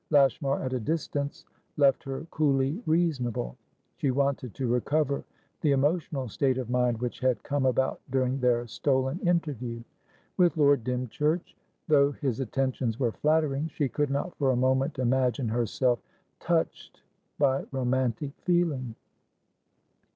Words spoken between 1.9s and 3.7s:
her coolly reasonable;